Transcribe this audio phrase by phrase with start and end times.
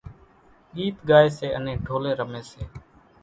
[0.75, 2.61] ڳيت ڳائيَ سي انين ڍولين رميَ سي۔